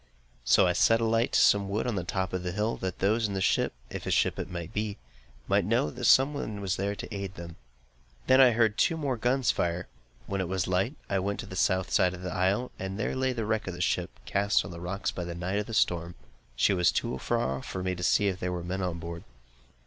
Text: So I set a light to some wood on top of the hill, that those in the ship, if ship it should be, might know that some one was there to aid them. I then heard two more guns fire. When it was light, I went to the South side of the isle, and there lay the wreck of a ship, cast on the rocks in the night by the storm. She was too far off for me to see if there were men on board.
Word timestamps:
So 0.43 0.65
I 0.65 0.73
set 0.73 0.99
a 0.99 1.05
light 1.05 1.33
to 1.33 1.39
some 1.39 1.69
wood 1.69 1.85
on 1.85 2.03
top 2.07 2.33
of 2.33 2.41
the 2.41 2.51
hill, 2.53 2.75
that 2.77 2.97
those 2.97 3.27
in 3.27 3.35
the 3.35 3.39
ship, 3.39 3.71
if 3.91 4.01
ship 4.11 4.39
it 4.39 4.47
should 4.49 4.73
be, 4.73 4.97
might 5.47 5.63
know 5.63 5.91
that 5.91 6.05
some 6.05 6.33
one 6.33 6.59
was 6.59 6.75
there 6.75 6.95
to 6.95 7.15
aid 7.15 7.35
them. 7.35 7.55
I 8.23 8.25
then 8.25 8.53
heard 8.55 8.79
two 8.79 8.97
more 8.97 9.15
guns 9.15 9.51
fire. 9.51 9.87
When 10.25 10.41
it 10.41 10.47
was 10.47 10.65
light, 10.67 10.95
I 11.07 11.19
went 11.19 11.39
to 11.41 11.45
the 11.45 11.55
South 11.55 11.91
side 11.91 12.15
of 12.15 12.23
the 12.23 12.33
isle, 12.33 12.71
and 12.79 12.97
there 12.97 13.15
lay 13.15 13.31
the 13.31 13.45
wreck 13.45 13.67
of 13.67 13.75
a 13.75 13.79
ship, 13.81 14.09
cast 14.25 14.65
on 14.65 14.71
the 14.71 14.81
rocks 14.81 15.11
in 15.15 15.27
the 15.27 15.35
night 15.35 15.57
by 15.57 15.61
the 15.65 15.73
storm. 15.75 16.15
She 16.55 16.73
was 16.73 16.91
too 16.91 17.19
far 17.19 17.57
off 17.59 17.67
for 17.67 17.83
me 17.83 17.93
to 17.93 18.01
see 18.01 18.27
if 18.27 18.39
there 18.39 18.51
were 18.51 18.63
men 18.63 18.81
on 18.81 18.97
board. 18.97 19.23